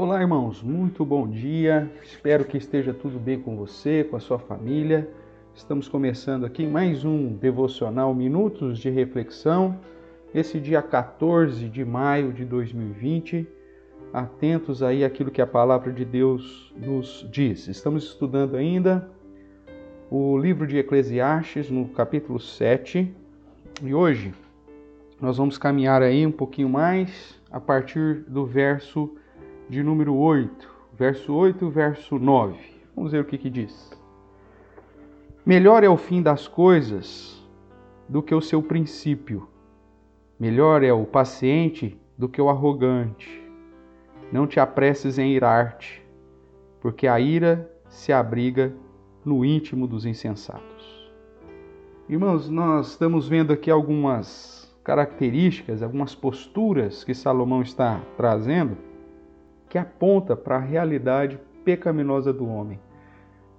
[0.00, 1.90] Olá, irmãos, muito bom dia.
[2.04, 5.10] Espero que esteja tudo bem com você, com a sua família.
[5.52, 9.76] Estamos começando aqui mais um devocional Minutos de Reflexão.
[10.32, 13.44] Esse dia 14 de maio de 2020.
[14.12, 17.66] Atentos aí àquilo que a palavra de Deus nos diz.
[17.66, 19.10] Estamos estudando ainda
[20.08, 23.12] o livro de Eclesiastes no capítulo 7.
[23.82, 24.32] E hoje
[25.20, 29.12] nós vamos caminhar aí um pouquinho mais a partir do verso
[29.68, 32.58] de número 8, verso 8, verso 9.
[32.96, 33.90] Vamos ver o que, que diz.
[35.44, 37.46] Melhor é o fim das coisas
[38.08, 39.48] do que o seu princípio.
[40.40, 43.42] Melhor é o paciente do que o arrogante.
[44.32, 46.02] Não te apresses em irar-te,
[46.80, 48.72] porque a ira se abriga
[49.24, 51.12] no íntimo dos insensatos.
[52.08, 58.87] Irmãos, nós estamos vendo aqui algumas características, algumas posturas que Salomão está trazendo
[59.68, 62.80] que aponta para a realidade pecaminosa do homem.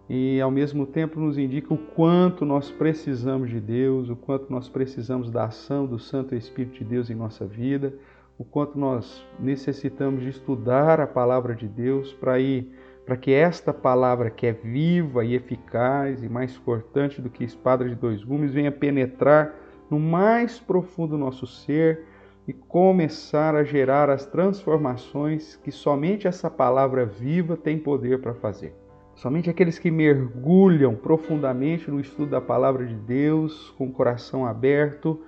[0.10, 4.68] E ao mesmo tempo nos indica o quanto nós precisamos de Deus, o quanto nós
[4.68, 7.94] precisamos da ação do Santo Espírito de Deus em nossa vida,
[8.38, 12.72] o quanto nós necessitamos de estudar a palavra de Deus para ir
[13.06, 17.84] para que esta palavra que é viva e eficaz e mais cortante do que espada
[17.84, 19.56] de dois gumes venha penetrar
[19.90, 22.06] no mais profundo do nosso ser
[22.50, 28.74] e começar a gerar as transformações que somente essa palavra viva tem poder para fazer.
[29.14, 35.22] Somente aqueles que mergulham profundamente no estudo da palavra de Deus, com o coração aberto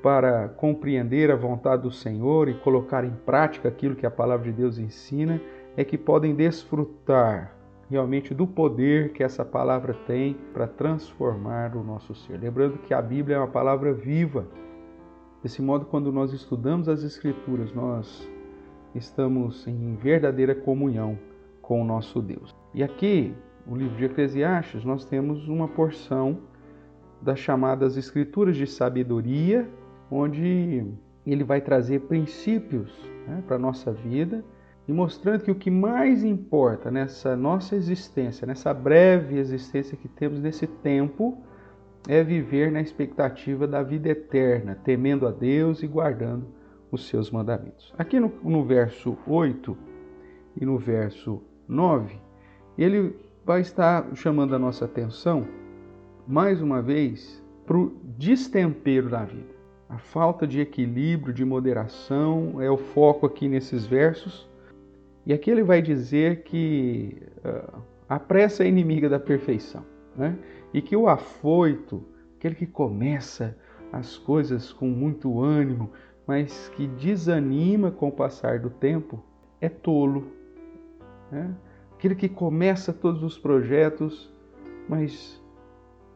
[0.00, 4.52] para compreender a vontade do Senhor e colocar em prática aquilo que a palavra de
[4.52, 5.40] Deus ensina,
[5.76, 7.56] é que podem desfrutar
[7.90, 12.38] realmente do poder que essa palavra tem para transformar o nosso ser.
[12.38, 14.46] Lembrando que a Bíblia é uma palavra viva
[15.46, 18.28] Desse modo, quando nós estudamos as Escrituras, nós
[18.96, 21.16] estamos em verdadeira comunhão
[21.62, 22.52] com o nosso Deus.
[22.74, 23.32] E aqui,
[23.64, 26.38] no livro de Eclesiastes, nós temos uma porção
[27.22, 29.70] das chamadas Escrituras de sabedoria,
[30.10, 30.84] onde
[31.24, 32.92] ele vai trazer princípios
[33.28, 34.44] né, para a nossa vida
[34.88, 40.40] e mostrando que o que mais importa nessa nossa existência, nessa breve existência que temos
[40.40, 41.38] nesse tempo,
[42.08, 46.46] é viver na expectativa da vida eterna, temendo a Deus e guardando
[46.90, 47.92] os seus mandamentos.
[47.98, 49.76] Aqui no, no verso 8
[50.60, 52.16] e no verso 9,
[52.78, 55.46] ele vai estar chamando a nossa atenção,
[56.26, 59.56] mais uma vez, para o destempero da vida.
[59.88, 64.48] A falta de equilíbrio, de moderação, é o foco aqui nesses versos.
[65.24, 69.84] E aqui ele vai dizer que uh, a pressa é inimiga da perfeição.
[70.16, 70.38] Né?
[70.72, 72.04] e que o afoito,
[72.36, 73.56] aquele que começa
[73.92, 75.90] as coisas com muito ânimo,
[76.26, 79.22] mas que desanima com o passar do tempo,
[79.60, 80.26] é tolo.
[81.30, 81.54] Né?
[81.94, 84.30] Aquele que começa todos os projetos,
[84.88, 85.42] mas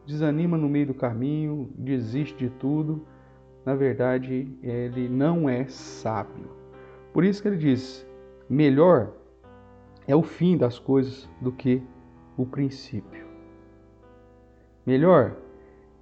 [0.05, 3.05] desanima no meio do caminho, desiste de tudo,
[3.65, 6.49] na verdade, ele não é sábio.
[7.13, 8.05] Por isso que ele diz:
[8.49, 9.11] melhor
[10.07, 11.81] é o fim das coisas do que
[12.37, 13.30] o princípio.
[14.85, 15.35] Melhor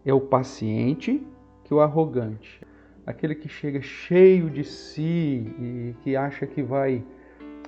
[0.05, 1.21] é o paciente
[1.63, 2.61] que o arrogante.
[3.05, 7.03] Aquele que chega cheio de si e que acha que vai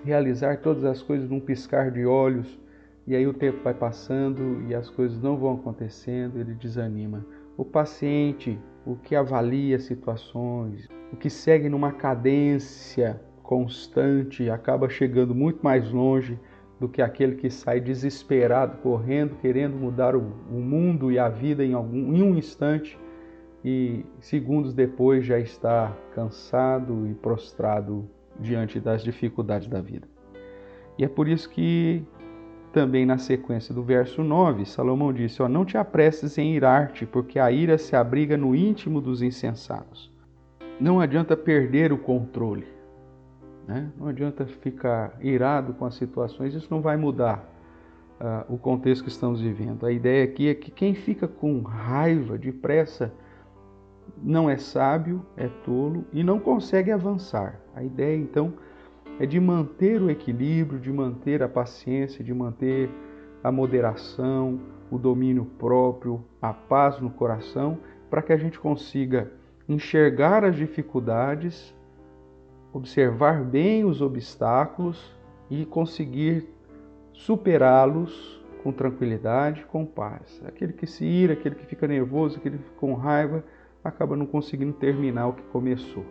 [0.06, 2.60] realizar todas as coisas num piscar de olhos,
[3.06, 7.26] e aí o tempo vai passando e as coisas não vão acontecendo, ele desanima.
[7.58, 15.62] O paciente, o que avalia situações, o que segue numa cadência constante, acaba chegando muito
[15.62, 16.40] mais longe
[16.82, 21.76] do que aquele que sai desesperado, correndo, querendo mudar o, mundo e a vida em,
[21.76, 22.98] algum, em um instante
[23.64, 28.10] e segundos depois já está cansado e prostrado
[28.40, 30.08] diante das dificuldades da vida.
[30.98, 32.04] E é por isso que
[32.74, 37.38] também na sequência do verso 9, Salomão disse: ó, Não te apresses em irar-te, porque
[37.38, 40.12] a ira se abriga no íntimo dos insensatos.
[40.80, 42.81] Não adianta perder o controle.
[43.68, 43.92] Né?
[43.98, 47.48] Não adianta ficar irado com as situações, isso não vai mudar
[48.20, 49.86] uh, o contexto que estamos vivendo.
[49.86, 53.14] A ideia aqui é que quem fica com raiva, depressa,
[54.22, 57.60] não é sábio, é tolo e não consegue avançar.
[57.76, 58.54] A ideia então
[59.20, 62.90] é de manter o equilíbrio, de manter a paciência, de manter
[63.44, 64.60] a moderação,
[64.90, 69.32] o domínio próprio, a paz no coração, para que a gente consiga
[69.68, 71.74] enxergar as dificuldades
[72.74, 75.14] observar bem os obstáculos
[75.50, 76.48] e conseguir
[77.14, 80.42] superá-los com tranquilidade, com paz.
[80.46, 83.44] Aquele que se ira, aquele que fica nervoso, aquele que fica com raiva,
[83.84, 86.06] acaba não conseguindo terminar o que começou.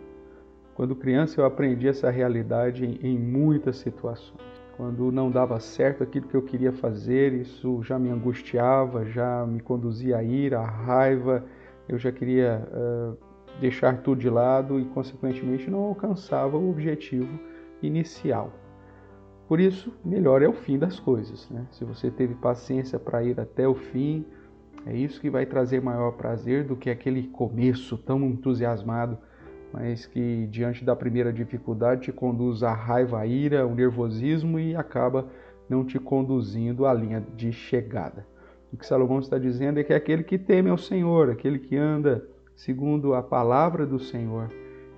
[0.75, 4.41] Quando criança eu aprendi essa realidade em, em muitas situações.
[4.75, 9.59] Quando não dava certo aquilo que eu queria fazer, isso já me angustiava, já me
[9.59, 11.45] conduzia à ira, à raiva,
[11.87, 13.17] eu já queria uh,
[13.59, 17.39] deixar tudo de lado e, consequentemente, não alcançava o objetivo
[17.81, 18.51] inicial.
[19.47, 21.49] Por isso, melhor é o fim das coisas.
[21.49, 21.65] Né?
[21.71, 24.25] Se você teve paciência para ir até o fim,
[24.85, 29.17] é isso que vai trazer maior prazer do que aquele começo tão entusiasmado,
[29.73, 34.75] mas que diante da primeira dificuldade te conduz à raiva, à ira, ao nervosismo e
[34.75, 35.27] acaba
[35.69, 38.25] não te conduzindo à linha de chegada.
[38.73, 41.75] O que Salomão está dizendo é que é aquele que teme ao Senhor, aquele que
[41.75, 42.25] anda
[42.63, 44.47] segundo a palavra do Senhor,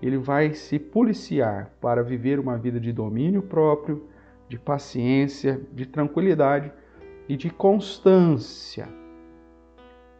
[0.01, 4.03] ele vai se policiar para viver uma vida de domínio próprio,
[4.49, 6.73] de paciência, de tranquilidade
[7.27, 8.85] e de constância,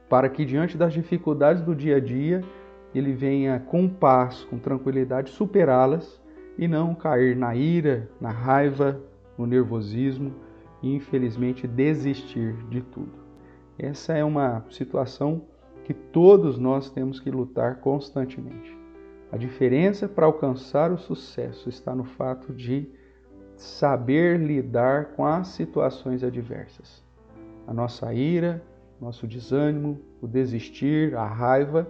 [0.09, 2.41] para que diante das dificuldades do dia a dia
[2.95, 6.21] ele venha com paz, com tranquilidade superá-las
[6.57, 9.01] e não cair na ira, na raiva,
[9.37, 10.33] no nervosismo
[10.81, 13.11] e infelizmente desistir de tudo.
[13.77, 15.41] Essa é uma situação
[15.83, 18.77] que todos nós temos que lutar constantemente.
[19.31, 22.87] A diferença para alcançar o sucesso está no fato de
[23.55, 27.03] saber lidar com as situações adversas.
[27.67, 28.61] A nossa ira,
[28.99, 31.87] nosso desânimo, o desistir, a raiva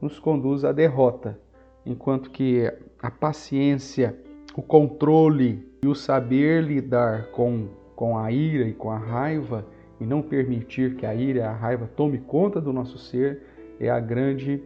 [0.00, 1.38] nos conduz à derrota,
[1.84, 4.18] enquanto que a paciência,
[4.56, 9.66] o controle e o saber lidar com, com a ira e com a raiva
[10.00, 13.42] e não permitir que a ira a raiva tome conta do nosso ser
[13.78, 14.62] é a grande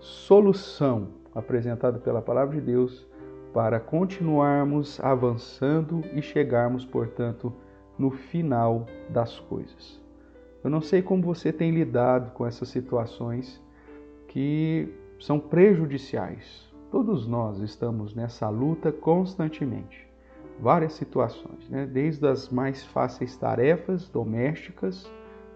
[0.00, 3.06] solução apresentada pela palavra de Deus
[3.52, 7.52] para continuarmos avançando e chegarmos, portanto,
[7.98, 10.00] no final das coisas.
[10.62, 13.62] Eu não sei como você tem lidado com essas situações
[14.28, 16.68] que são prejudiciais.
[16.90, 20.13] Todos nós estamos nessa luta constantemente
[20.60, 21.86] várias situações, né?
[21.86, 25.10] desde as mais fáceis tarefas domésticas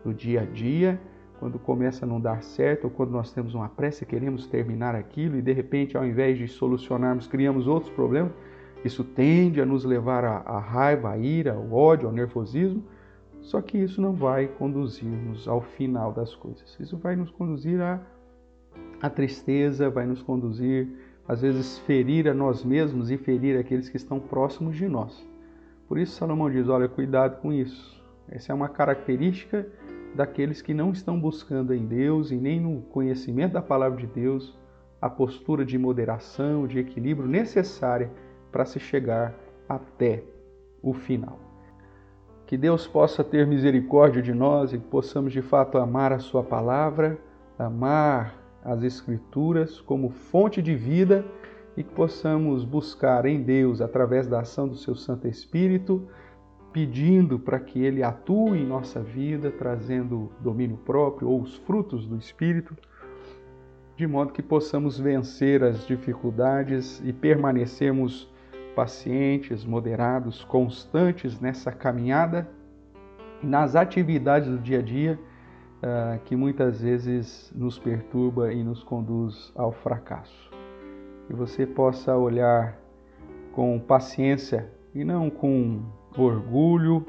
[0.05, 1.01] do dia a dia,
[1.39, 4.95] quando começa a não dar certo, ou quando nós temos uma pressa e queremos terminar
[4.95, 8.33] aquilo e de repente, ao invés de solucionarmos, criamos outros problemas,
[8.85, 12.83] isso tende a nos levar à, raiva, à ira, ao ódio, ao nervosismo.
[13.41, 16.77] Só que isso não vai conduzir-nos ao final das coisas.
[16.79, 18.01] Isso vai nos conduzir à,
[19.01, 20.89] à tristeza, vai nos conduzir
[21.29, 25.23] às vezes ferir a nós mesmos e ferir aqueles que estão próximos de nós.
[25.87, 28.03] Por isso Salomão diz: olha, cuidado com isso.
[28.31, 29.67] Essa é uma característica
[30.15, 34.57] daqueles que não estão buscando em Deus e nem no conhecimento da palavra de Deus
[35.01, 38.11] a postura de moderação, de equilíbrio necessária
[38.51, 39.35] para se chegar
[39.69, 40.25] até
[40.83, 41.39] o final.
[42.47, 47.19] Que Deus possa ter misericórdia de nós e possamos de fato amar a Sua palavra,
[47.59, 48.38] amar
[48.69, 51.25] as Escrituras como fonte de vida
[51.75, 56.07] e que possamos buscar em Deus, através da ação do seu Santo Espírito,
[56.71, 62.17] pedindo para que Ele atue em nossa vida, trazendo domínio próprio ou os frutos do
[62.17, 62.77] Espírito,
[63.97, 68.31] de modo que possamos vencer as dificuldades e permanecermos
[68.77, 72.47] pacientes, moderados, constantes nessa caminhada,
[73.43, 75.19] nas atividades do dia a dia
[75.83, 80.51] uh, que muitas vezes nos perturba e nos conduz ao fracasso.
[81.27, 82.79] Que você possa olhar
[83.53, 85.83] com paciência e não com
[86.17, 87.05] orgulho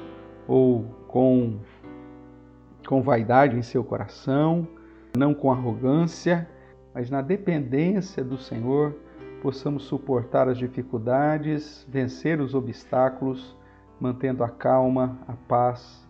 [0.47, 1.59] ou com,
[2.87, 4.67] com vaidade em seu coração,
[5.17, 6.47] não com arrogância,
[6.93, 8.95] mas na dependência do Senhor
[9.41, 13.55] possamos suportar as dificuldades, vencer os obstáculos,
[13.99, 16.08] mantendo a calma, a paz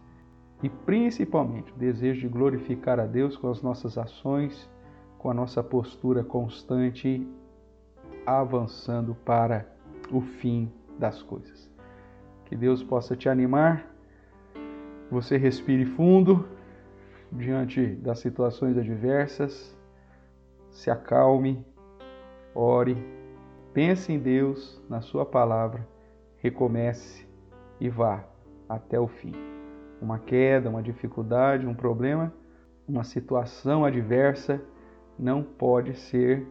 [0.61, 4.69] e principalmente o desejo de glorificar a Deus com as nossas ações,
[5.17, 7.25] com a nossa postura constante,
[8.25, 9.65] avançando para
[10.11, 11.69] o fim das coisas.
[12.45, 13.89] Que Deus possa te animar,
[15.09, 16.47] você respire fundo
[17.31, 19.77] diante das situações adversas,
[20.69, 21.65] se acalme,
[22.53, 22.97] ore,
[23.73, 25.87] pense em Deus, na Sua palavra,
[26.37, 27.27] recomece
[27.79, 28.25] e vá
[28.67, 29.58] até o fim
[30.01, 32.33] uma queda, uma dificuldade, um problema,
[32.87, 34.61] uma situação adversa
[35.17, 36.47] não pode ser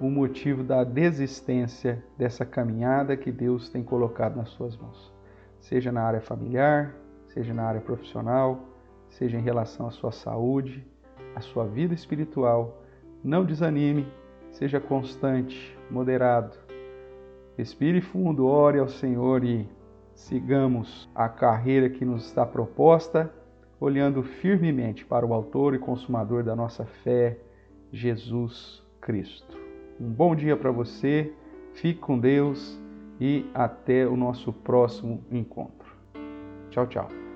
[0.00, 5.12] o motivo da desistência dessa caminhada que Deus tem colocado nas suas mãos.
[5.60, 6.94] Seja na área familiar,
[7.28, 8.64] seja na área profissional,
[9.10, 10.84] seja em relação à sua saúde,
[11.34, 12.82] à sua vida espiritual.
[13.22, 14.10] Não desanime,
[14.50, 16.56] seja constante, moderado.
[17.58, 19.68] Respire fundo, ore ao Senhor e
[20.28, 23.32] sigamos a carreira que nos está proposta,
[23.78, 27.38] olhando firmemente para o Autor e Consumador da nossa fé,
[27.92, 29.58] Jesus Cristo.
[30.00, 31.32] Um bom dia para você,
[31.74, 32.78] Fique com Deus
[33.20, 35.90] e até o nosso próximo encontro.
[36.70, 37.29] Tchau, tchau.